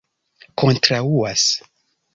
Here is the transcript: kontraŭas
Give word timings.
kontraŭas 0.61 1.47